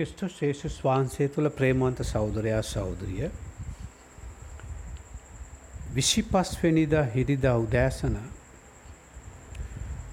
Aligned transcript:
ක්‍රිස්ටොස් 0.00 0.32
ශේෂුස් 0.32 0.76
වහන්සේ 0.80 1.26
තුළ 1.28 1.48
ප්‍රේමවන්ත 1.50 1.98
සෞදරයා 2.04 2.60
සෞදරිය 2.64 3.26
විශිපස්වෙනිද 5.94 6.94
හිරිදා 7.14 7.52
උදෑසන 7.58 8.16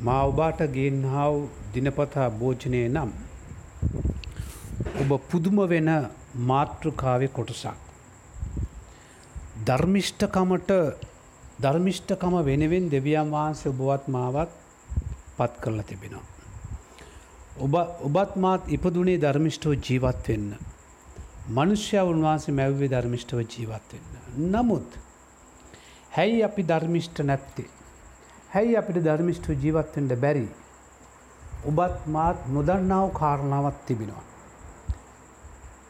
මා 0.01 0.19
ඔබාට 0.25 0.65
ගෙන්හාව 0.73 1.39
දිනපතා 1.73 2.27
භෝජනය 2.35 2.83
නම් 2.89 3.15
ඔබ 4.97 5.17
පුදුම 5.29 5.63
වෙන 5.69 5.89
මාතෘකාවේ 6.45 7.31
කොටසක්. 7.31 7.75
ධර්මිෂ්ඨකමට 9.65 10.71
ධර්මිෂ්ඨකම 11.61 12.41
වෙනවෙන් 12.45 12.91
දෙවියන් 12.91 13.31
වහන්සේ 13.31 13.71
ඔබවත් 13.71 14.07
මාවත් 14.09 14.51
පත් 15.37 15.53
කරලා 15.61 15.83
තිබෙනවා. 15.85 16.36
ඔබ 17.59 17.73
ඔබත් 18.07 18.35
මාත් 18.35 18.67
ඉපදුනේ 18.69 19.17
ධර්මිෂ්ටව 19.17 19.71
ජීවත් 19.79 20.27
වෙන්න. 20.29 20.49
මනුෂ්‍ය 21.49 21.97
උන්වහන්සේ 22.01 22.53
මැව්වේ 22.53 22.89
ධර්මිෂ්ටව 22.89 23.39
ජීවත් 23.53 23.93
වෙන්න. 23.93 24.51
නමුත් 24.51 24.99
හැයි 26.11 26.43
අපි 26.43 26.63
ධර්මිෂ්ට 26.63 27.19
නැත්තේ. 27.19 27.69
හැයි 28.53 28.77
අපිට 28.77 28.99
ධර්මිෂ්ටව 29.03 29.51
ජීවත්වෙන්ට 29.63 30.13
බැරි. 30.21 30.47
ඔබත් 31.65 32.05
මාත් 32.07 32.45
නොදන්නාව 32.47 33.09
කාරණාවත් 33.19 33.81
තිබෙනවා. 33.87 34.23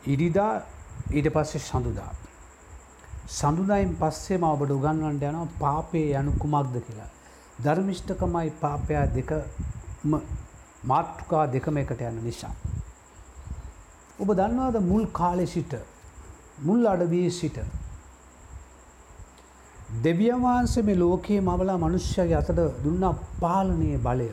ඉරිදා 0.05 0.53
ඊට 1.11 1.29
පස්සේ 1.33 1.61
සඳුදා. 1.61 2.11
සඳුදායින් 3.29 3.93
පස්සේ 3.99 4.37
ම 4.37 4.43
ඔබට 4.45 4.71
උගන්වන්ට 4.71 5.23
යනවා 5.23 5.47
පාපේ 5.59 6.09
යනු 6.19 6.31
කුමක්ද 6.39 6.75
කියලා. 6.87 7.11
ධර්මිෂ්ඨකමයි 7.63 8.49
පාපයා 8.61 9.05
දෙකම 9.15 10.13
මාතෘකා 10.83 11.45
දෙකම 11.47 11.77
එකට 11.77 12.01
යන 12.01 12.19
නිසා. 12.23 12.53
ඔබ 14.19 14.29
දන්නවාද 14.33 14.77
මුල් 14.81 15.05
කාලෙ 15.13 15.45
සිට 15.45 15.73
මුල් 16.59 16.85
අඩවී 16.85 17.31
සිට. 17.31 17.57
දෙවියන් 20.03 20.41
වහන්සේ 20.41 20.83
මේ 20.83 20.95
ලෝකයේ 20.95 21.41
මවලා 21.41 21.77
මනුෂ්‍යගේ 21.77 22.35
අතට 22.35 22.61
දුන්නා 22.83 23.13
පාලනය 23.39 23.97
බලය. 23.97 24.29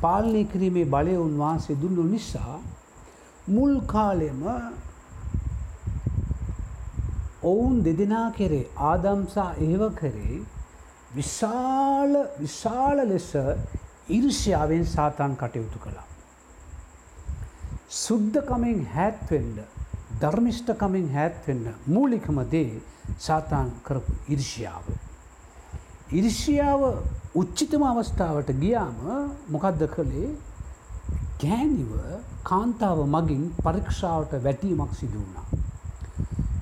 පාලනය 0.00 0.44
කිරීමේ 0.44 0.86
බලය 0.86 1.16
උන්වහන්සේ 1.16 1.80
දුන්නු 1.82 2.02
නිසා 2.04 2.60
මුල් 3.48 3.80
කාලෙම 3.86 4.42
ඔවුන් 7.42 7.84
දෙදෙනා 7.84 8.30
කෙරේ 8.30 8.66
ආදම්සා 8.82 9.50
ඒව 9.60 9.82
කරේ 9.94 10.40
විශාල 11.16 12.12
විශාල 12.40 12.98
ලෙස 13.08 13.30
ඉරිෂ්‍යාවෙන් 14.08 14.86
සාතන් 14.86 15.36
කටයුතු 15.36 15.78
කළා. 15.78 16.06
සුද්ධකමෙන් 17.88 18.86
හැත්වෙන්ඩ 18.94 19.58
ධර්මිෂ්ඨකමින් 20.20 21.08
හැත්වෙන්න 21.12 21.74
මූලිකම 21.86 22.38
දේ 22.50 22.82
සාතාන් 23.18 23.70
කරපු 23.82 24.12
ඉරිෂියාව. 24.28 24.84
ඉරිෂියාව 26.12 26.82
උච්චිතම 27.34 27.82
අවස්ථාවට 27.82 28.50
ගියාම 28.60 28.98
මොකක්ද 29.48 29.86
කළේ 29.94 30.30
ගෑනිව 31.40 31.92
කාන්තාව 32.42 32.98
මගින් 33.06 33.44
පරීක්ෂාවට 33.62 34.32
වැටීමක් 34.44 34.92
සිදු 34.94 35.18
වුණා. 35.18 35.46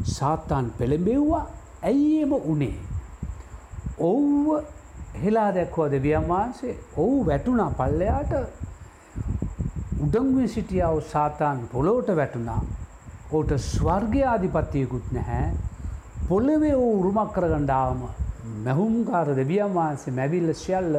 සාතාන් 0.05 0.71
පෙළඹෙව්වා 0.79 1.51
ඇයිඒම 1.83 2.33
උනේ. 2.33 2.79
ඔව්ව 3.99 4.47
හෙලා 5.17 5.51
දැක්වා 5.55 5.91
දෙවියන් 5.91 6.29
වහන්සේ 6.29 6.75
ඔහු 6.97 7.27
වැටුණා 7.27 7.71
පල්ලයාට 7.73 8.33
උඩංගුවෙන් 10.01 10.49
සිටියාව 10.49 11.01
සාතාන් 11.09 11.69
පොලෝට 11.69 12.17
වැටුණා 12.17 12.61
ඕට 13.33 13.53
ස්වර්ගයාධිපත්තියකුත් 13.61 15.13
නැහැ 15.13 15.47
පොල්ලවේ 16.29 16.75
ඕ 16.77 16.91
උරුමක් 16.93 17.33
කරගණ්ඩාවම 17.33 18.03
මැහුම්කාර 18.61 19.29
දෙවියන් 19.37 19.75
වහන්සේ 19.75 20.13
මැවිල්ල 20.13 20.55
ශයල්ල 20.57 20.97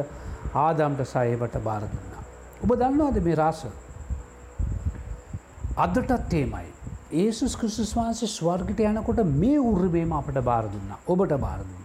ආදම්ට 0.56 1.00
සයවට 1.06 1.56
බාර 1.60 1.84
දුන්නා. 1.84 2.22
ඔබ 2.62 2.74
දන්නවාද 2.74 3.18
මේ 3.22 3.34
රාස. 3.34 3.64
අදටත් 5.78 6.34
ඒමයි. 6.34 6.66
ඒසුස් 7.14 7.56
කෘෂස් 7.56 7.94
වහන්සේ 7.94 8.28
ස්වර්ගට 8.30 8.80
යනකොට 8.82 9.24
මේ 9.34 9.58
උර්මේම 9.62 10.12
අපට 10.12 10.38
බාර 10.42 10.68
දුන්න 10.68 10.94
ඔබට 11.06 11.34
බාර 11.38 11.60
දුන්න. 11.62 11.83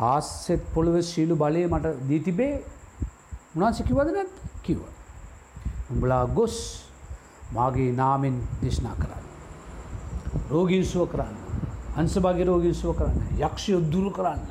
ආස්සෙත් 0.00 0.62
පොළොව 0.74 1.00
ශීලු 1.02 1.36
බලය 1.36 1.66
මට 1.66 1.94
දී 2.08 2.20
තිබේ 2.20 2.62
උනාසි 3.56 3.84
කිවද 3.84 4.10
නැත් 4.12 4.32
කිව. 4.62 4.78
උඹලා 5.90 6.26
ගොස් 6.28 6.56
මාගේ 7.52 7.92
නාමෙන් 7.92 8.40
දේශනා 8.62 8.94
කරන්න. 8.94 9.24
රෝගීන්සුව 10.50 11.08
කරන්න. 11.08 11.36
අන්සභාගේ 11.96 12.44
රෝගීන්සුව 12.44 12.96
කරන්න. 12.96 13.20
යක්ෂය 13.40 13.74
උද්දුරු 13.74 14.10
කරන්න. 14.10 14.42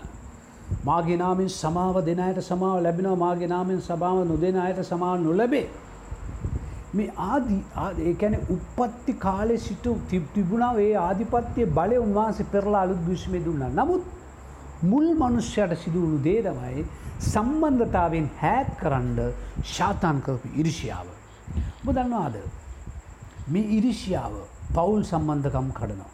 මාගේ 0.86 1.18
නාමෙන් 1.18 1.50
සමාව 1.52 2.06
දෙන 2.06 2.20
අයට 2.20 2.42
සමාව 2.42 2.81
ලැබෙනවා 2.81 3.16
මාගේ 3.18 3.48
නාමෙන් 3.48 3.81
සභාව 3.81 4.25
නොදෙන 4.25 4.56
අයට 4.58 4.84
සමාව 4.84 5.20
නොලැබේ. 5.20 5.68
මේ 6.94 7.12
ආදී 7.18 7.62
ඒකැන 8.06 8.36
උපත්ති 8.50 9.14
කාලෙ 9.20 9.58
සිට 9.58 9.86
තිබ්තිබුණාව 10.10 10.80
ඒ 10.80 10.96
ආධිපත්‍යය 10.98 11.66
බලය 11.68 11.98
උන්වහන්සේ 12.00 12.52
පෙරලා 12.52 12.81
අලුත් 12.81 13.08
විශ්මය 13.08 13.46
දුන්න. 13.46 13.64
නමුත් 13.74 14.04
මුල් 14.84 15.08
මනුෂ්‍යයට 15.16 15.74
සිදුවුණු 15.84 16.18
දේදමයි 16.24 16.86
සම්බන්ධතාවෙන් 17.32 18.28
හැත් 18.42 18.70
කරන්න 18.82 19.20
ශාතාන් 19.76 20.22
කරපු 20.22 20.48
ඉරිෂියාව. 20.56 21.08
බදන්නවාද 21.86 22.36
මේ 23.48 23.70
ඉරිෂියාව 23.78 24.34
පවුල් 24.76 25.04
සම්බන්ධකම් 25.04 25.70
කඩනවා. 25.80 26.12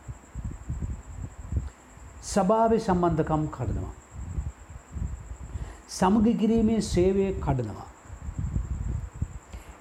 සභාව 2.24 2.72
සම්බන්ධකම් 2.80 3.44
කඩනවා. 3.58 3.94
සමග 5.90 6.26
කිරීමේ 6.42 6.82
සේවය 6.84 7.28
කඩනවා. 7.46 7.88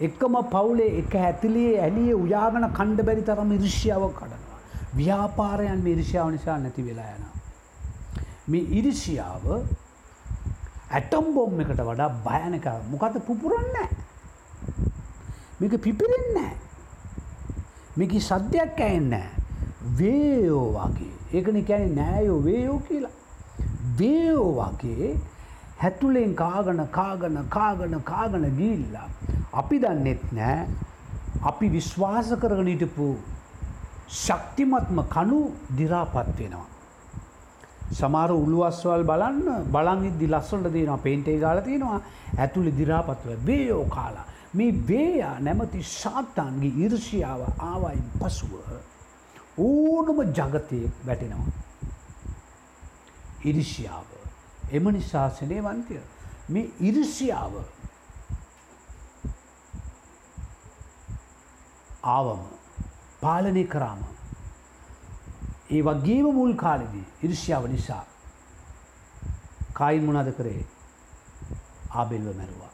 එක්කම 0.00 0.34
පවුලේ 0.54 0.90
එක 1.00 1.14
ඇතිලියේ 1.22 1.80
ඇලිය 1.80 2.12
උයාගන 2.14 2.68
කණ්ඩ 2.70 3.06
බැරි 3.08 3.22
තරම 3.22 3.50
ඉරිෂ්‍යාව 3.52 4.04
කඩනවා. 4.12 4.60
ව්‍යාපාරයන් 4.96 5.82
මේ 5.84 5.92
ඉරිෂාව 5.92 6.30
නිසා 6.30 6.58
නැති 6.58 6.86
වෙලා 6.86 7.10
යනවා. 7.16 7.37
මේ 8.48 8.68
ඉරිසියාව 8.78 9.46
ඇටම් 10.90 11.26
බොම් 11.34 11.60
එකට 11.60 11.82
වඩා 11.88 12.10
භයනක 12.26 12.68
මොකද 12.90 13.18
පුපුරන්න 13.26 13.76
මේක 15.60 15.74
පිපිරෙන්න 15.82 16.36
මේක 17.96 18.12
සද්‍යයක් 18.22 18.80
ඇන්න 18.80 19.14
වේයෝ 19.98 20.66
වගේ. 20.74 21.12
ඒකන 21.32 21.64
කැන 21.64 21.94
නෑයෝ 21.96 22.38
වේයෝ 22.44 22.78
කියලා. 22.88 23.10
වේයෝ 23.98 24.50
වගේ 24.58 25.10
හැතුලෙන් 25.82 26.34
කාගන 26.34 26.82
කාගන 26.98 27.38
කාගන 27.48 28.00
කාගන 28.04 28.46
ගිල්ලා 28.58 29.08
අපි 29.52 29.80
දන්නෙත් 29.84 30.32
නෑ. 30.32 30.66
අපි 31.42 31.72
විශ්වාස 31.76 32.32
කරගන 32.42 32.70
හිටපු 32.72 33.08
ශක්තිමත්ම 34.22 35.02
කනු 35.14 35.40
දිරාපත් 35.76 36.38
වෙනවා. 36.38 36.66
සමාර 37.92 38.30
උළුවස්වල් 38.32 39.04
බලන්න 39.04 39.70
බලංගිදදි 39.72 40.26
ලස්සට 40.26 40.72
තියෙනවා 40.72 40.98
පේන්ටේ 40.98 41.38
ගාල 41.38 41.60
තියෙනවා 41.60 42.00
ඇතුළි 42.38 42.72
දිරාපත්ව 42.72 43.46
වේයෝ 43.46 43.84
කාලා. 43.86 44.26
මේ 44.54 44.72
වේයා 44.88 45.40
නැමති 45.40 45.82
ශාත්තන්ගේ 45.84 46.72
ඉර්ෂියාව 46.84 47.40
ආවයින් 47.62 48.04
පසුව 48.18 48.52
ඕනම 49.58 50.20
ජගතය 50.32 50.80
වැටෙනවා. 51.06 51.50
ඉරිෂියාව. 53.44 54.06
එම 54.72 54.84
නිශාසනය 54.90 55.60
වන්තය. 55.62 56.00
මේ 56.50 56.70
ඉරිසියාව 56.80 57.52
ආවම 62.04 62.42
පාලනය 63.20 63.64
කරාම 63.64 64.00
ඒ 65.70 65.82
වගේම 65.82 66.26
මුල් 66.34 66.54
කාලෙදී 66.54 67.04
ඉරිශ්‍යාව 67.22 67.66
නිසා 67.68 68.04
කායින් 69.72 70.04
මොනාද 70.04 70.30
කරේ 70.32 70.64
ආබෙල්ව 71.90 72.36
මැරුවා. 72.36 72.72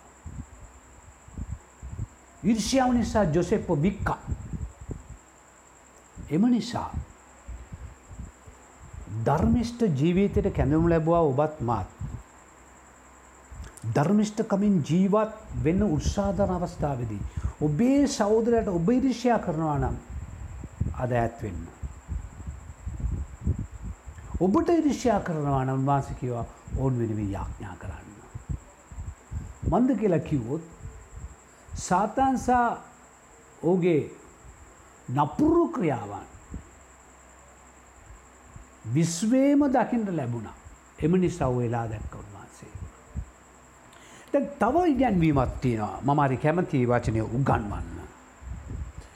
ඉරිශ්‍යාව 2.42 2.92
නිසා 2.92 3.24
ජොසෙප්ප 3.24 3.68
බික්කා. 3.76 4.20
එම 6.30 6.46
නිසා 6.50 6.90
ධර්මිෂ්ට 9.24 9.82
ජීවිතයට 9.98 10.54
කැඳවුම් 10.56 10.88
ලැබවා 10.88 11.22
ඔබත් 11.22 11.60
මාත්. 11.60 11.86
ධර්මිෂ්ඨකමින් 13.94 14.82
ජීවත් 14.88 15.32
වෙන්න 15.64 15.82
උත්සාධන 15.82 16.50
අවස්ථාවදී. 16.50 17.22
ඔබේ 17.60 18.06
සෞදරයට 18.08 18.68
ඔබ 18.68 18.88
ඉරිශ්‍යා 18.88 19.38
කරනවා 19.38 19.78
නම් 19.78 19.96
අද 20.98 21.10
ඇත්වෙන්න. 21.12 21.83
ඔබට 24.44 24.68
ඉරිශ්‍යා 24.70 25.20
කරනවා 25.20 25.64
නම් 25.64 25.86
වාසි 25.86 26.14
කිවා 26.14 26.46
ඔවුන් 26.78 26.98
වෙනවි 26.98 27.32
යාඥා 27.32 27.76
කරන්න. 27.76 28.10
මන්ද 29.70 29.96
කියලා 30.00 30.18
කිව්වොත් 30.20 30.62
සාතන්සා 31.78 32.68
ඕගේ 33.62 34.02
නපුරු 35.14 35.64
ක්‍රියාවන් 35.68 36.26
විශ්වේම 38.94 39.64
දකිින්ට 39.70 40.12
ලැබුණා 40.12 40.56
එම 40.98 41.16
නිසව් 41.16 41.56
වෙලා 41.58 41.86
දැක්ක 41.88 42.14
උන්වහන්සේ. 42.14 42.72
තව 44.60 44.86
ඉගැන්වීමත් 44.86 45.60
තියෙනවා 45.60 46.14
මමරි 46.14 46.36
කැමති 46.38 46.86
වචනය 46.86 47.20
උගන්වන්න. 47.22 47.93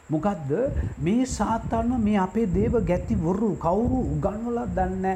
මොකක්ද 0.08 0.50
මේ 0.99 1.26
සාතන්ව 1.28 1.99
මේ 2.00 2.19
අපේ 2.19 2.46
දේව 2.49 2.75
ගැතිවරු 2.82 3.50
කවුරු 3.58 3.99
උගන්වල 4.14 4.58
දන්න 4.70 5.06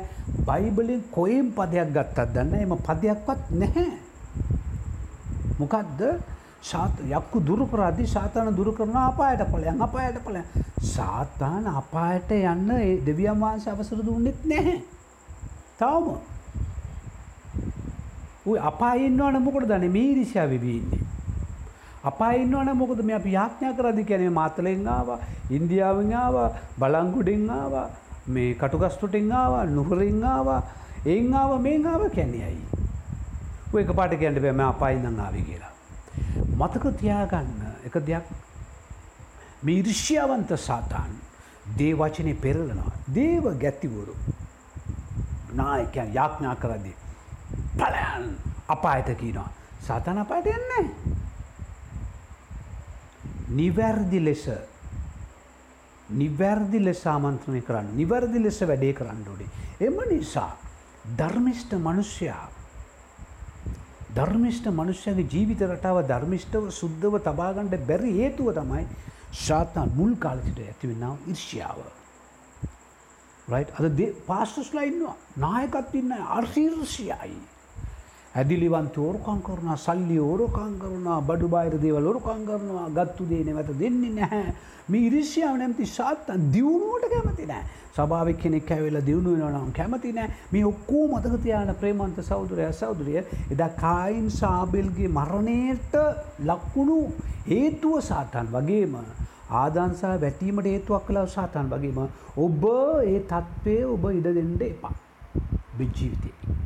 බයිබලින් 0.46 1.02
කොයිම් 1.10 1.46
පදයක් 1.52 1.92
ගත්තත් 1.94 2.28
දන්න 2.34 2.54
එම 2.56 2.74
පදයක්වත් 2.78 3.40
නැහැ. 3.52 3.90
මොකක්ද 5.58 6.00
ශාත 6.62 7.00
යක්කු 7.10 7.40
දුරු 7.42 7.66
කරදි 7.66 8.06
ශාතන 8.06 8.54
දුරු 8.54 8.72
කරන 8.72 8.96
අපායට 9.02 9.42
පලයන් 9.46 9.80
අපායට 9.80 10.18
පලය 10.24 10.42
සාතාන 10.86 11.66
අපායට 11.74 12.30
යන්න 12.32 12.70
ඒ 12.72 13.00
දෙවියම් 13.06 13.40
වහන්ස 13.40 13.66
අවසර 13.68 14.04
දුන්නෙත් 14.04 14.44
නැහැ. 14.44 14.76
තවම. 15.78 16.06
ඔය 18.46 18.58
අපාඉන්නවන 18.60 19.42
මොකට 19.42 19.68
දන 19.68 19.90
මේ 19.90 20.14
රිෂා 20.14 20.46
විබීන්නේ. 20.46 21.00
අපාඉන්නවන 22.04 22.76
මොකද 22.76 23.00
මේ 23.08 23.16
අපි 23.16 23.32
යාඥා 23.38 23.72
කරදි 23.78 24.04
කැනේ 24.04 24.30
මාතලෙන් 24.38 24.86
ආවා 24.94 25.18
ඉන්දියාවෙන් 25.56 26.14
ආවා 26.20 26.48
බලංගුඩින් 26.80 27.50
ආවා 27.56 27.88
මේ 28.36 28.54
කටුගස්ටුටින් 28.54 29.32
ආවා 29.40 29.64
නුහරින් 29.76 30.24
ආවා 30.34 30.62
එන් 31.06 31.34
ආව 31.34 31.52
මේ 31.66 31.78
ආව 31.92 32.02
කැන්නේ 32.16 32.44
අයි. 32.44 32.62
ඔය 33.72 33.82
එක 33.82 33.92
පාට 34.00 34.16
කියන්න 34.22 34.40
බෑ 34.44 34.52
මම 34.52 34.64
අපායින්දන් 34.68 35.20
ආවේ 35.26 35.44
කියලා. 35.48 35.72
මතක 36.58 36.94
තියාගන්න 37.00 37.62
එක 37.86 38.00
දෙයක් 38.08 38.26
මේ 39.62 39.78
ඉරිශ්‍යාවන්ත 39.82 40.50
සාතාන් 40.66 41.12
දේ 41.78 41.94
වචනය 41.94 42.34
පෙරලනවා. 42.44 42.92
දේව 43.14 43.44
ගැත්තිවරු 43.62 44.16
නායකයන් 45.54 46.14
යාඥා 46.18 46.56
කරදී. 46.56 46.96
පලයන් 47.78 48.28
අපායට 48.68 49.10
කියනවා. 49.20 49.50
සාතන 49.86 50.18
අපායට 50.18 50.46
එන්නේ. 50.46 51.01
නිවැරදි 53.52 54.20
ලෙස 54.24 54.44
නිවැරදි 56.12 56.80
ලෙස 56.80 57.04
ආමන්ත්‍රණය 57.06 57.62
කරන්න 57.62 57.94
නිවැරදි 57.96 58.42
ලෙස 58.42 58.60
වැඩේ 58.62 58.92
කරන්න 58.92 59.22
ඕනේ. 59.28 59.50
එම 59.80 59.96
නිසා 60.10 60.50
ධර්මිෂ්ට 61.18 61.72
මනුෂ්‍යයා 61.78 62.48
ධර්මිෂ්ට 64.16 64.66
මනුෂ්‍යගේ 64.70 65.30
ජීවිත 65.32 65.62
රටාව 65.66 66.02
ධර්මිෂ්ටව 66.08 66.68
සුද්ධව 66.70 67.18
තබාගණ්ඩ 67.26 67.86
බැරි 67.88 68.12
හේතුව 68.18 68.52
තමයි 68.58 68.84
ශාතන් 69.38 69.94
මුල් 69.96 70.14
කාලසිට 70.16 70.58
ඇතිවෙන්නාව 70.60 71.16
ඉර්ෂ්‍යාව. 71.26 71.78
අද 73.48 74.02
පාස්ටස්ලා 74.26 74.84
ඉන්නවා 74.90 75.16
නායකත් 75.36 75.94
ඉන්න 75.94 76.12
අර්ශීර්ෂයයි. 76.38 77.40
ඇදිලිවන්ත 78.34 78.94
ඕරුකං 78.98 79.40
කරුණා 79.46 79.76
සල්ලි 79.78 80.18
ඕරකං 80.20 80.74
කරුණා 80.78 81.16
බඩු 81.22 81.48
බාහිර 81.54 81.74
දේවල් 81.80 82.06
ඕරුකං 82.06 82.44
කරනවා 82.46 82.86
ගත්තු 82.90 83.26
දේ 83.30 83.42
නැවත 83.44 83.72
දෙන්නේ 83.80 84.12
නැහැ. 84.12 84.54
මේ 84.88 85.02
ඉරිශ්‍යාව 85.08 85.56
නැමති 85.56 85.88
ශාත්තන් 85.88 86.46
දියුණුවට 86.54 87.04
කැමති 87.10 87.48
නෑ 87.50 87.64
සභාවක් 87.90 88.40
කෙනෙක් 88.44 88.70
ඇවෙලා 88.70 89.04
දියුණු 89.08 89.34
වෙනවා 89.34 89.52
නම් 89.58 89.72
කැමති 89.72 90.12
නෑ 90.12 90.30
මේ 90.52 90.64
ඔක්කෝ 90.64 91.02
මතක 91.08 91.42
තියාන 91.44 91.74
ප්‍රේමන්ත 91.76 92.22
සහෝදරය 92.22 92.70
සහෝදරිය 92.72 93.20
එදා 93.50 93.70
කායින් 93.76 94.32
සාබෙල්ගේ 94.32 95.12
මරණයට 95.18 96.00
ලක්වුණු 96.48 96.98
හේතුව 97.46 98.00
සාතන් 98.08 98.52
වගේම 98.56 98.98
ආදන්සා 99.60 100.16
වැටීමට 100.18 100.72
හේතුවක් 100.72 101.06
කලා 101.06 101.28
සාතන් 101.28 101.72
වගේම 101.74 102.02
ඔබ 102.40 102.68
ඒ 103.06 103.22
තත්ත්වය 103.30 103.78
ඔබ 103.92 104.12
ඉඩ 104.12 104.34
දෙන්න 104.34 104.60
එපා. 104.66 104.96
බිජ්ජීවිතේ 105.78 106.61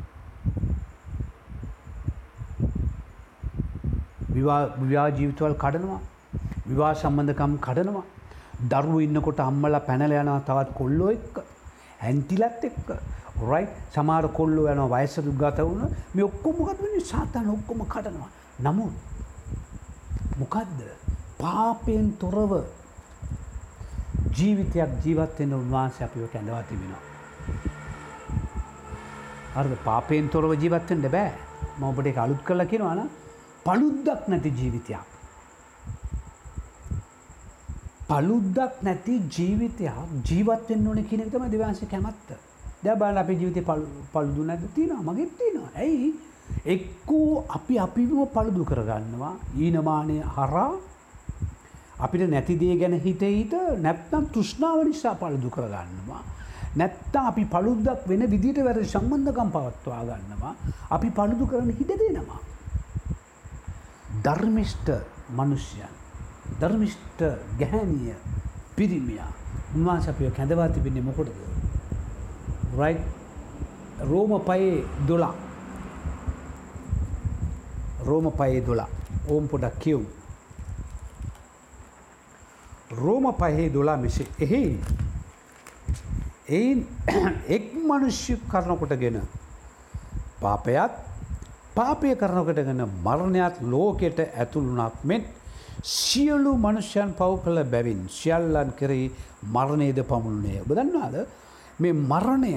විවාහ 4.37 5.09
ජීවිතවල් 5.17 5.55
කඩනවා. 5.63 6.01
විවාහ 6.69 6.93
සම්බන්ධකම් 6.93 7.53
කඩනවා. 7.67 8.05
දරුව 8.71 8.97
ඉන්නකොට 9.01 9.39
අම්මල 9.41 9.75
පැනල 9.89 10.11
යනවා 10.13 10.41
තවත් 10.47 10.69
කොල්ලෝ 10.79 11.11
එක්ක. 11.11 11.37
ඇන්තිලත් 12.01 12.63
එක්ක. 12.69 12.89
රයි 13.41 13.65
සමාර 13.93 14.25
කොල්ලෝ 14.39 14.67
යන 14.73 14.81
වයසතු 14.95 15.31
ගත 15.43 15.59
වුණ. 15.59 15.83
මේ 16.13 16.23
ඔක්කොමොකත් 16.23 16.79
වනි 16.83 17.01
සාතන් 17.11 17.49
ඔක්කොම 17.49 17.81
කටනවා 17.93 18.29
නමුත් 18.59 18.93
මොකක්ද 20.39 20.79
පාපයෙන් 21.39 22.07
තොරව 22.21 22.51
ජීවිතයක් 24.37 24.91
ජීවත්වෙන්න 25.03 25.53
උන්වහන්සේ 25.53 26.05
අපිව 26.07 26.25
කැඳවා 26.33 26.63
තිබෙනවා. 26.69 27.03
අර්ද 29.55 29.73
පාපයෙන් 29.83 30.29
තොරව 30.29 30.51
ජීවත්තෙන්ට 30.63 31.07
බෑ. 31.15 31.31
මඔබට 31.79 32.09
එක 32.11 32.17
අලුත් 32.17 32.41
කල 32.43 32.65
කියෙනවාන 32.65 33.09
පළුද්දක් 33.67 34.27
නැති 34.31 34.49
ජීවිතයක්. 34.59 35.05
පළුද්දක් 38.09 38.73
නැති 38.83 39.13
ජීවිතයක් 39.35 39.97
ජීවත්වෙන් 40.27 40.87
ඕන 40.87 41.03
කෙනෙක් 41.09 41.31
තම 41.31 41.45
දෙවන්ස 41.51 41.81
කැමත්ත. 41.91 42.29
දැ 42.83 42.95
බාල 42.95 43.17
අපි 43.17 43.33
ජීවිතය 43.41 43.61
පළුදු 44.13 44.43
නැද 44.43 44.63
තියෙනවා. 44.75 45.13
මගෙත් 45.13 45.31
තියෙනවා. 45.37 45.71
ඇයි? 45.75 46.15
එක්කෝ 46.65 47.45
අපි 47.49 47.79
අපිම 47.79 48.11
පළුදු 48.35 48.63
කරගන්නවා. 48.65 49.35
ඊනමානය 49.59 50.17
හරා 50.35 50.71
අපිට 51.99 52.29
නැතිදේ 52.29 52.75
ගැන 52.79 52.95
හිත 53.05 53.21
හිත 53.21 53.53
නැත්තම් 53.85 54.23
තෘෂ්ණාව 54.33 54.79
නිසා 54.87 55.15
පළුදු 55.15 55.49
කරගන්නවා. 55.49 56.23
නැත්තා 56.77 57.27
අපි 57.31 57.43
පළුද්දක් 57.53 58.01
වෙන 58.09 58.23
විදිට 58.31 58.59
වැර 58.65 58.79
සම්බන්ධකම් 58.85 59.49
පවත්වා 59.55 60.03
ගන්නවා. 60.09 60.53
අපි 60.95 61.09
පළුදු 61.17 61.45
කරන 61.51 61.69
හිට 61.79 61.91
දෙනවා. 62.03 62.41
ධර්මිෂ්ට 64.27 64.91
මනුෂ්‍යයන් 65.31 65.93
ධර්මිෂ්ට 66.59 67.23
ගැහැනිය 67.59 68.15
පිරිමියා 68.75 69.31
උන්වහන්ස 69.75 70.09
අපිය 70.09 70.31
කැඳවා 70.31 70.69
තිබෙන්නේ 70.69 71.03
මොකොටද. 71.03 71.35
රයි 72.77 72.95
රෝම 74.01 74.39
පයේ 74.41 74.85
දොලා 75.07 75.35
රෝම 78.05 78.31
පයේ 78.33 78.61
දොලා 78.61 78.89
ඕම් 79.27 79.47
පොඩක් 79.47 79.79
කියව්. 79.79 80.05
රෝම 82.91 83.33
පහේ 83.33 83.73
දොලා 83.73 83.97
මෙසේ 83.97 84.27
එහෙයි. 84.39 84.79
එයින් 86.49 86.87
එක් 87.55 87.73
මනුෂ්‍ය 87.75 88.37
කරනකොටගෙන 88.47 89.21
පාපයත් 90.41 91.06
පාපය 91.77 92.15
කරනකටගෙන 92.15 92.81
මරණයක් 92.99 93.55
ලෝකෙට 93.63 94.19
ඇතුළුනක් 94.19 95.03
මෙත් 95.03 95.25
සියලු 95.83 96.51
මනුෂ්‍යයන් 96.57 97.13
පව් 97.13 97.31
කළ 97.43 97.59
බැවින් 97.65 98.01
සියල්ලන් 98.09 98.71
කෙරෙහි 98.73 99.11
මරණයද 99.47 99.99
පමුණුණේ 100.03 100.63
බදන්නාද 100.63 101.15
මේ 101.79 101.93
මරණය 101.93 102.53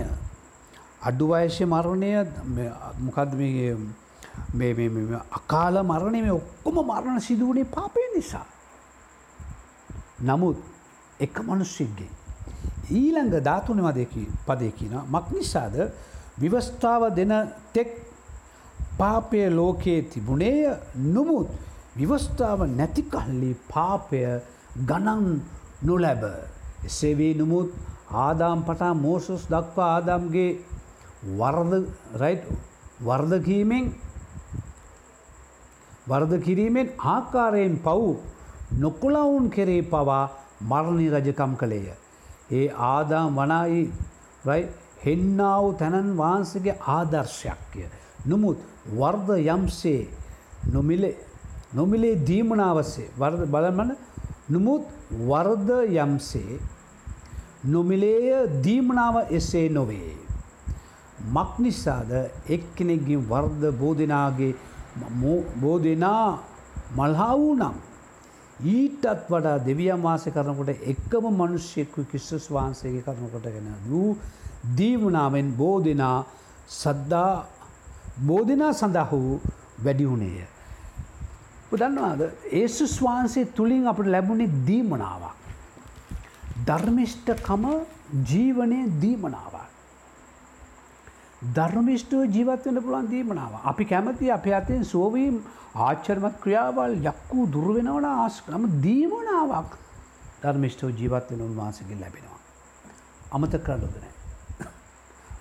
අඩුවයශය 1.03 1.65
මරණය 1.67 2.11
මොකද 3.01 3.31
අකාල 5.31 5.83
මරණය 5.83 6.23
මේ 6.23 6.33
ඔක්කොම 6.33 6.81
මරණ 6.83 7.21
සිදුවනේ 7.21 7.65
පාපය 7.67 8.01
නිසා. 8.17 8.47
නමුත් 10.21 10.57
එක 11.21 11.35
මනුස්්‍යගේ. 11.41 12.11
ඊළඟ 12.91 13.35
ධාතුනමදකි 13.41 14.25
පදයකින 14.47 14.95
මක් 15.05 15.27
නිසාද 15.31 15.77
විවස්ථාව 16.39 17.15
දෙන 17.15 17.33
තෙක් 17.73 18.10
පාපය 19.01 19.41
ලෝකයේ 19.51 20.03
තිබුණේය 20.05 20.61
නොමුත් 21.09 21.49
විවස්ථාව 21.97 22.61
නැතිකල්ලි 22.71 23.53
පාපය 23.69 24.21
ගණන් 24.87 25.27
නොලැබ. 25.83 26.25
එසේවේ 26.85 27.35
නොමුත් 27.35 27.71
ආදාම් 28.17 28.61
පටා 28.63 28.95
මෝසුස් 28.97 29.43
දක්වා 29.47 29.89
ආදාම්ගේ 29.89 30.51
වර්ධකීමෙන් 33.07 33.87
වර්ධ 36.09 36.37
කිරීමෙන් 36.45 36.93
ආකාරයෙන් 37.07 37.77
පව් 37.79 38.17
නොකොලවුන් 38.79 39.51
කෙරේ 39.51 39.83
පවා 39.85 40.25
මරණි 40.63 41.07
රජකම් 41.11 41.53
කළේය. 41.57 41.87
ඒ 42.51 42.67
ආදාම් 42.89 43.37
වනායි 43.37 43.83
හෙන්නාව 45.05 45.65
තැනන් 45.75 46.11
වහන්සගේ 46.17 46.79
ආදර්ශයක්ය. 46.89 48.00
නොමුත් 48.25 48.59
වර්ධ 48.93 49.31
යම්සේ 49.49 50.09
නොමිලේ 50.73 51.17
නොමිලේ 51.73 52.15
දීමනාවසේ 52.23 53.09
වර්ද 53.19 53.47
බලමන 53.47 53.91
නොමුත් 54.51 54.85
වර්ධ 55.23 55.71
යම්සේ 55.97 56.61
නොමිලේය 57.67 58.49
දීමනාව 58.63 59.17
එසේ 59.31 59.69
නොවේ. 59.69 60.17
මක්නිසාද 61.29 62.11
එක්කෙනෙක්ගින් 62.49 63.23
වර්ධ 63.23 63.71
බෝධනාගේ 63.75 64.55
බෝධනා 65.61 66.39
මල්හා 66.97 67.35
වූ 67.35 67.55
නම් 67.55 67.77
ඊටත් 68.67 69.05
වඩා 69.29 69.59
දෙවියන් 69.61 70.03
වාසය 70.03 70.31
කරනකොට 70.31 70.71
එක්කම 70.85 71.25
මනුෂ්‍යයෙක්කු 71.33 72.05
කිස්සුස් 72.05 72.49
වහන්සේගේ 72.49 73.03
කරනකොටගෙන 73.03 73.69
වූ 73.87 74.17
දීවනාවෙන් 74.77 75.53
බෝධනා 75.53 76.19
සද්දා 76.71 77.47
බෝධනා 78.27 78.73
සඳහු 78.73 79.41
වැඩි 79.85 80.07
වුණේය. 80.07 80.47
දන්නවාද 81.73 82.23
ඒසුස් 82.53 82.95
වහන්සේ 83.03 83.45
තුළින් 83.53 83.87
අපට 83.87 84.07
ලැබුණේ 84.07 84.51
දීමනාවක්. 84.67 85.37
ධර්මිෂ්ඨකම 86.67 87.65
ජීවනය 88.27 88.81
දීමනාවක්. 89.01 89.69
ධර්මිෂ්ටව 91.55 92.25
ජීවත්වන්න 92.29 92.83
පුළුවන් 92.83 93.11
දීමනාව. 93.11 93.53
අපි 93.65 93.85
කැමති 93.85 94.31
අප 94.31 94.47
අතයෙන් 94.55 94.85
සෝවීම් 94.85 95.43
ආච්චරමත් 95.77 96.41
ක්‍රියාවල් 96.41 96.97
යක්කූ 97.05 97.47
දුර්වෙනවන 97.53 98.05
ආස්කම 98.07 98.67
දීමනාවක් 98.83 99.79
ධර්මිෂ්ටව 100.43 100.91
ජීවත්වෙන 100.99 101.41
උන්වහන්සගේ 101.41 102.01
ලැබෙනවා. 102.01 102.41
අමත 103.33 103.55
කරලොද 103.59 103.95
නෑ. 103.97 104.13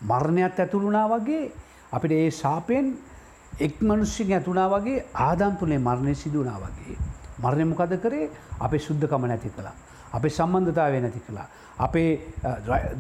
මරණයක් 0.01 0.59
ඇතුළුණා 0.59 1.07
වගේ 1.09 1.51
අපිට 1.91 2.11
ඒ 2.11 2.31
සාපයෙන් 2.31 2.97
එක් 3.59 3.81
මනුෂ්‍යෙන් 3.81 4.33
ඇතුනා 4.33 4.69
වගේ 4.69 5.05
ආදම් 5.15 5.55
තුළේ 5.59 5.79
මරණය 5.79 6.15
සිදුවනා 6.15 6.59
වගේ. 6.59 6.97
මරණය 7.39 7.65
මොකද 7.65 7.93
කරේ 7.97 8.29
අපේ 8.59 8.79
ශුද්ධකම 8.79 9.25
නැති 9.25 9.49
කළා. 9.49 9.75
අපේ 10.13 10.29
සම්බන්ධතාවය 10.29 11.01
නැති 11.01 11.21
කළා. 11.27 11.47
අපේ 11.77 12.09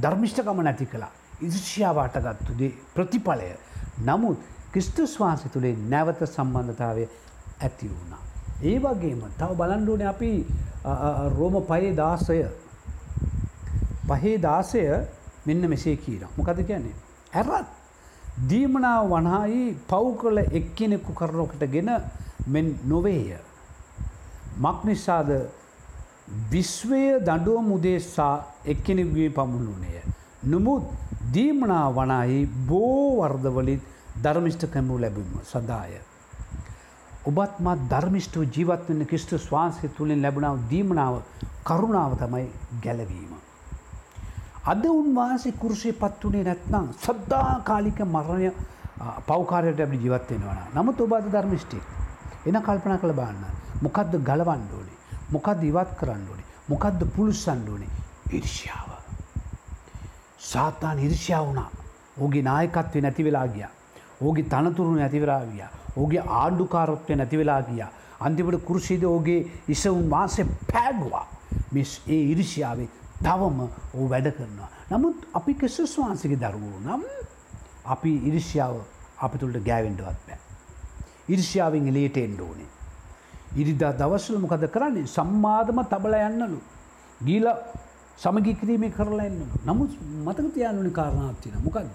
ධර්මිෂ්ඨකම 0.01 0.61
නැති 0.61 0.85
කළා. 0.85 1.11
ඉදිශ්‍යාවාටගත්තුදේ 1.41 2.71
ප්‍රතිඵලය. 2.95 3.51
නමුත් 4.01 4.39
ක්‍රිස්තුස් 4.71 5.19
වහන්ස 5.19 5.45
තුළේ 5.53 5.75
නැවත 5.87 6.25
සම්බන්ධතාවය 6.27 7.09
ඇති 7.61 7.87
වුණා. 7.89 8.23
ඒ 8.63 8.77
වගේම 8.79 9.21
තව 9.37 9.49
බලන්ඩුවන 9.55 10.07
අපි 10.07 10.31
රෝම 11.37 11.55
පයේ 11.63 11.95
දාසය 11.95 12.43
පහේ 14.07 14.37
දාසය 14.41 14.85
මෙන්න 15.45 15.69
මෙසේ 15.69 15.97
කීර. 15.97 16.27
මොකද 16.37 16.63
කියන්නේ. 16.67 16.95
ඇරත් 17.33 17.78
දීමනාව 18.47 19.09
වනහායි 19.09 19.63
පව් 19.87 20.11
කළ 20.17 20.37
එක්කෙනෙකු 20.51 21.13
කරනොකට 21.13 21.63
ගෙන 21.67 21.89
මෙන් 22.47 22.67
නොවේය. 22.85 23.37
මක්නිසාද 24.57 25.29
විශ්වය 26.51 27.03
දඩුව 27.21 27.61
මුදේසා 27.63 28.33
එක්කෙනෙක්ගේ 28.65 29.29
පමුණුනේය. 29.29 30.03
නමුත් 30.45 30.83
දීමනා 31.33 31.87
වනාහි 31.91 32.39
බෝවර්ධවලින් 32.67 33.81
ධර්මිෂ්ඨකැමු 34.23 35.01
ලැබීම 35.01 35.33
සදාය. 35.45 35.99
ඔබත් 37.25 37.59
මත් 37.59 37.79
ධර්මිෂ්ටව 37.89 38.47
ජීවත්වන්න 38.49 39.05
ක්‍රිස්ට 39.05 39.35
ස්වාන්සය 39.39 39.89
තුළින් 39.89 40.21
ලැබුණාව 40.21 40.63
දීමනාව 40.69 41.21
කරුණාව 41.63 42.15
තමයි 42.17 42.47
ගැලවීම. 42.81 43.28
අද 44.65 44.85
උන්වහන්සේ 44.85 45.51
කුරුසේ 45.53 45.93
පත් 45.93 46.23
වනේ 46.23 46.43
නැත්නම් 46.43 46.91
සද්දා 46.95 47.61
කාලික 47.63 47.99
මරණය 48.07 48.51
පෞකාරයට 49.27 49.79
ඇබි 49.79 49.97
ජීවත්වෙනවන 49.97 50.59
නමුත් 50.75 51.01
ඔබද 51.01 51.31
ධර්මිෂ්ටික් 51.31 51.85
එන 52.45 52.61
කල්පන 52.61 52.97
කළ 52.97 53.13
බාන්න 53.13 53.41
මොකක්ද 53.81 54.13
ගලවන්ඩෝනේ 54.21 54.97
මොකක්ද 55.31 55.63
ඉවත් 55.63 55.91
කරන්න 55.99 56.27
ඕනේ 56.27 56.47
මොකක්ද 56.67 57.01
පුළුස්සන්ඩෝනේ 57.15 57.89
ඉර්ෂාව. 58.31 58.89
සාතාන් 60.39 60.99
ඉරිෂා 60.99 61.45
වුණා 61.45 61.71
ඕගේ 62.17 62.41
නායකත්වය 62.41 63.01
නැති 63.01 63.23
වෙලා 63.23 63.47
ගිය. 63.47 63.65
ඕගේ 64.21 64.43
තනතුරු 64.45 64.95
නැතිවරාවිය. 64.95 65.63
ඕගේ 65.95 66.23
ආණ්ඩුකාරොත්වය 66.39 67.15
නැතිවෙලා 67.15 67.61
ගිය. 67.61 67.83
අන්තිමට 68.19 68.65
කුරුසිද 68.65 69.03
ඕගේ 69.03 69.39
ඉසවුන් 69.67 70.09
වාසේ 70.09 70.45
පෑගවා 70.71 71.25
මිස් 71.71 72.01
ඒ 72.07 72.21
ඉරිෂාවේ 72.31 72.89
තවම 73.21 73.59
ඕ 73.93 74.07
වැඩ 74.07 74.31
කරනවා. 74.31 74.69
නමුත් 74.91 75.27
අපි 75.33 75.53
කෙසුස් 75.55 75.97
වහන්සගේ 75.97 76.37
දරුවූ 76.37 76.79
නම් 76.79 77.03
අපි 77.85 78.11
ඉරිෂාව 78.29 78.75
අපි 79.17 79.37
තුළට 79.37 79.63
ගෑවෙන්ඩවත් 79.65 80.19
බෑ. 80.27 80.39
ඉරිෂාවෙන් 81.29 81.87
එලේට 81.87 82.17
එන්ඩ 82.17 82.39
ඕනේ. 82.39 82.69
ඉරිදා 83.55 83.93
දවසල 83.93 84.37
මොකද 84.37 84.65
කරන්නේ 84.67 85.07
සම්මාධම 85.07 85.81
තබල 85.85 86.15
යන්නලු. 86.21 86.59
ගීල 87.21 87.47
සමගි 88.17 88.53
කිරීමේ 88.55 88.91
කරලා 88.91 89.25
එන්න. 89.25 89.41
නමුත් 89.65 89.91
මතක 90.25 90.53
තියානුනි 90.53 90.91
කාරණාත්තින 90.91 91.57
මොකක්ද. 91.63 91.89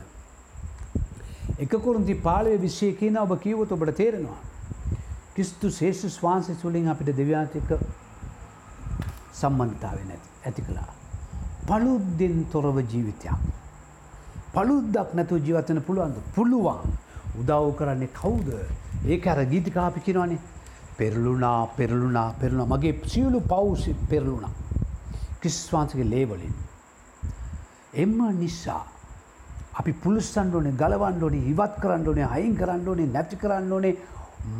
එකකුරුන්ති 1.58 2.14
පාලය 2.16 2.58
විශ්ෂය 2.58 2.92
කියන 2.94 3.16
ඔබ 3.18 3.32
කීවත 3.38 3.72
ඔබට 3.72 3.96
තේරෙනවා. 3.96 4.40
කිස්තු 5.34 5.70
ශේෂ 5.70 6.04
ස්වාන්සි 6.10 6.54
සුලින් 6.56 6.88
අපිට 6.88 7.16
දෙව්‍යාතික 7.16 7.72
සම්බන්ධතාව 9.32 9.98
නැති 10.02 10.28
ඇති 10.44 10.62
කළා. 10.62 10.90
පළුද්දෙන් 11.68 12.46
තොරව 12.52 12.76
ජීවිතයක්. 12.82 13.38
පළුද්දක් 14.54 15.14
නැතු 15.14 15.36
ජීවතන 15.38 15.80
පුළුවන්ද 15.80 16.16
පුළුවන් 16.34 16.80
උදව් 17.40 17.70
කරන්නේ 17.78 18.12
කවුද 18.12 18.48
ඒක 19.06 19.26
අර 19.26 19.38
ගීතිකාපි 19.44 20.00
කිනවානේ 20.00 20.38
පෙරලුනා 20.98 21.60
පෙරලුනා 21.76 22.28
පෙරුණ 22.40 22.68
මගේ 22.68 22.94
සියලු 23.06 23.40
පවුසි 23.42 23.94
පෙරලුණා. 24.10 24.52
ක්‍රිස්වාන්සගේ 25.40 26.10
ලේවලින්. 26.10 26.54
එම 27.94 28.18
නිසා 28.40 28.82
අපි 29.74 29.92
පුළුස්සන්ඩ 29.94 30.54
ඕනේ 30.54 30.78
ගලවන්ඩ 30.82 31.22
ඕනේ 31.22 31.48
ඉවත් 31.52 31.74
කරන්න 31.82 32.08
ඕනේ 32.08 32.28
අයින් 32.36 32.54
කරන්න 32.56 32.88
ඕනේ 32.88 33.08
නැති 33.08 33.36
කරන්න 33.36 33.72
ඕනේ 33.72 33.94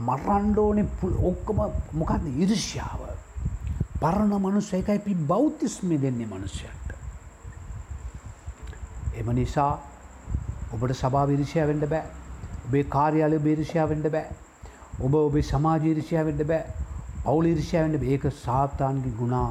මරන්්ඩෝනේ 0.08 0.87
ඔක්කම 1.23 1.58
මොකක්ද 1.92 2.25
ඉරිශ්‍යාව. 2.42 3.00
පරණ 4.00 4.34
මනුස්ස 4.40 4.73
එකයි 4.75 4.99
පි 4.99 5.14
බෞතිස්මි 5.30 6.00
දෙන්නේ 6.02 6.26
මනුෂ්‍යයට. 6.26 6.84
එම 9.21 9.28
නිසා 9.35 9.73
ඔබට 10.73 10.94
සභා 10.94 11.26
විරිෂය 11.26 11.66
වෙන්ඩ 11.66 11.87
බෑ 11.87 12.04
ඔබේ 12.66 12.85
කාර්යාලය 12.88 13.38
බේරිෂයා 13.40 13.87
වෙන්ඩ 13.87 14.09
බෑ 14.11 14.26
ඔබ 15.00 15.14
ඔබේ 15.16 15.42
සමාජීරිෂය 15.42 16.25
වෙන්ඩ 16.25 16.42
බෑ 16.44 16.64
පවුලිරිෂය 17.25 17.76
වෙන්ඩ 17.76 18.02
ඒක 18.04 18.25
සාතාන්ගේ 18.38 19.14
ගුණා 19.18 19.50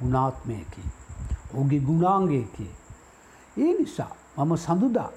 ගුණාත්මයකි. 0.00 0.82
ඔහුගේ 1.54 1.80
ගුණාංගයකි. 1.80 2.68
ඒ 3.56 3.72
නිසා 3.80 4.10
මම 4.38 4.56
සඳුදා 4.56 5.10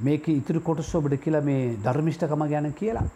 මේක 0.00 0.28
ඉතිරි 0.30 0.60
කොටස් 0.60 0.94
ඔබට 0.94 1.16
කියලා 1.18 1.42
මේ 1.42 1.76
ධර්මිෂ්ඨකම 1.84 2.42
ගැන 2.48 2.72
කියලා. 2.72 3.06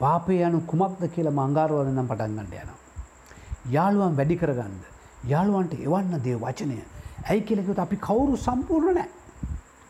පාපය 0.00 0.40
යනු 0.40 0.60
කුමක්ද 0.62 1.02
කියලා 1.10 1.38
මංගාරවල 1.40 1.88
නම් 1.88 2.08
පටන්ගන්නට 2.08 2.54
යනවා. 2.54 2.78
යාළුවන් 3.70 4.16
වැඩි 4.16 4.36
කරගන්න. 4.36 4.76
යාළුවන්ට 5.24 5.74
එවන්න 5.78 6.22
දේ 6.22 6.36
වචනය. 6.36 6.78
ඇයි 7.26 7.42
කියලෙකුත් 7.42 7.78
අපි 7.78 7.96
කවුරු 7.98 8.36
සම්පූර්ණ 8.38 8.94
නෑ. 8.94 9.08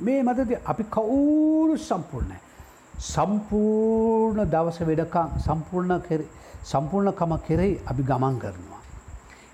මේ 0.00 0.22
මතද 0.22 0.60
අපි 0.64 0.84
කවුරු 0.86 1.78
සම්පූර්ණය. 1.80 2.38
සම්පූර්ණ 3.04 4.50
දවස 4.50 4.80
වෙඩකම් 4.82 5.38
සම්පූර්ණ 5.38 6.26
සම්පූර්ණකම 6.64 7.32
කෙරෙහි 7.40 7.80
අපි 7.86 8.02
ගමන් 8.02 8.38
කරනවා. 8.38 8.80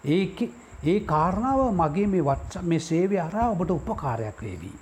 ඒ 0.06 0.48
ඒ 0.84 1.00
කාරණාව 1.02 1.60
මගේ 1.72 2.06
මේ 2.06 2.22
වත්ස 2.22 2.62
මේ 2.62 2.80
සේවය 2.80 3.18
අරා 3.18 3.50
ඔබට 3.50 3.70
උපකාරයක් 3.70 4.40
වේවී. 4.40 4.76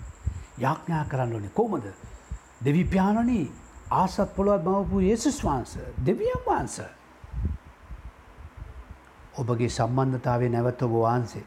යාඥා 0.59 1.04
කරන්න 1.04 1.35
ඕනේ 1.35 1.50
කොමද. 1.50 1.85
දෙවිපාණනී 2.64 3.52
ආසත් 3.92 4.35
පොළොවත් 4.37 4.64
මවපු 4.64 5.00
ඒසුස් 5.02 5.45
වහන්ස 5.45 5.78
දෙවියන් 6.07 6.42
වහන්ස. 6.47 6.80
ඔබගේ 9.35 9.69
සම්බන්ධතාවය 9.71 10.49
නැවත 10.49 10.83
ඔබ 10.83 10.92
වහන්සේ. 10.95 11.45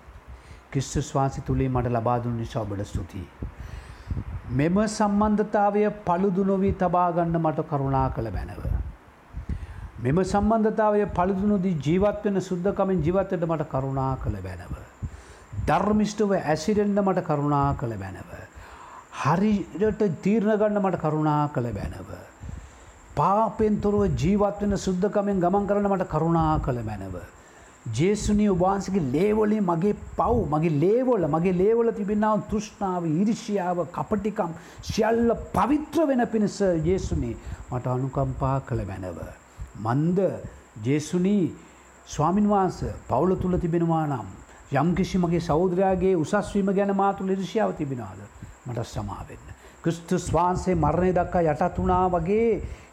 කිස්තුස් 0.73 1.09
වහන්සි 1.15 1.45
තුළේ 1.47 1.69
මට 1.69 1.91
ලබාදුන් 1.91 2.37
නිසා 2.37 2.63
ඔබට 2.65 2.85
ස්තුතියි. 2.85 3.27
මෙම 4.51 4.79
සම්බන්ධතාවය 4.87 5.83
පළුදු 6.05 6.45
නොවී 6.45 6.73
තබාගන්න 6.77 7.37
මට 7.39 7.69
කරුණා 7.69 8.07
කළ 8.09 8.29
බැනව. 8.29 8.63
මෙම 9.99 10.17
සම්බන්ධතාවය 10.23 11.03
පළිදුනුදී 11.17 11.75
ජීවත් 11.85 12.25
වෙන 12.25 12.39
සුද්දකමින් 12.41 13.03
ජීවත්තට 13.05 13.45
මට 13.45 13.67
කරුණා 13.73 14.11
කළ 14.23 14.37
බැනව. 14.45 14.73
ධර්මිෂ්ටව 15.67 16.33
ඇසිරෙන්ඩ 16.35 16.99
මට 17.01 17.23
කරුණා 17.23 17.69
කළ 17.75 17.93
බැනව. 18.01 18.33
හරිට 19.21 20.03
තීරණ 20.23 20.57
ගන්න 20.61 20.81
මට 20.81 20.99
කරුණා 21.03 21.43
කළ 21.55 21.69
බැනව. 21.71 22.09
පාපෙන්තුරුව 23.15 24.03
ජීවත් 24.17 24.59
වෙන 24.61 24.77
සුද්දකමෙන් 24.77 25.39
ගමන් 25.39 25.69
කරන 25.69 25.89
මට 25.91 26.09
කරුණා 26.09 26.51
කළ 26.59 26.81
බැනව. 26.89 27.15
ජේසුනී 27.85 28.47
ඔබාන්සගේ 28.49 29.01
ලේවලේ 29.11 29.61
මගේ 29.61 29.93
පව් 30.15 30.35
මගේ 30.49 30.69
ලේවල 30.73 31.25
මගේ 31.27 31.53
ලේවල 31.53 31.91
තිබෙනාව 31.91 32.43
තෘෂ්ණාව 32.49 33.07
ඉරිෂියාව 33.11 33.79
කපටිකම් 33.89 34.53
සියල්ල 34.83 35.33
පවිත්‍ර 35.51 36.07
වෙන 36.07 36.25
පිණිස 36.27 36.59
ජේසුනේ 36.81 37.35
මට 37.71 37.87
අනුකම්පා 37.87 38.59
කළ 38.61 38.83
බැනව. 38.83 39.19
මන්ද 39.77 40.19
ජේසුනී 40.81 41.43
ස්වාමින් 42.07 42.47
වහන්ස 42.47 42.79
පවුල 43.05 43.35
තුළ 43.35 43.57
තිබෙනවා 43.57 44.05
නම් 44.07 44.29
යම් 44.73 44.95
කිසි 44.95 45.17
මගේ 45.17 45.41
සෞදරයාගේ 45.41 46.13
උසස්වීම 46.15 46.71
ගැන 46.71 46.95
මාතුළ 46.95 47.29
ඉරිෂාව 47.29 47.73
තිබෙනවාද 47.73 48.21
මට 48.65 48.85
සමාවෙන්න. 48.85 49.51
ක්‍රිස්තුස් 49.81 50.29
වහන්සේ 50.29 50.77
මරණය 50.77 51.11
දක්කා 51.11 51.43
යටත් 51.45 51.79
වනා 51.79 52.07
වගේ 52.09 52.47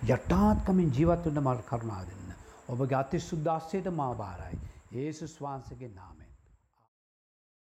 යටාත්කමින් 0.09 0.91
ජීවත්වන්න 0.91 1.41
මල් 1.41 1.63
කරුණා 1.65 2.03
දෙන්න. 2.03 2.35
ඔබගේ 2.69 2.99
අති 2.99 3.21
සුද්දාස්සයට 3.21 3.87
මා 3.93 4.13
භාරයි. 4.15 4.70
ඒසුස් 4.93 5.35
වහන්සගේ 5.39 5.89
නාමය. 5.91 6.10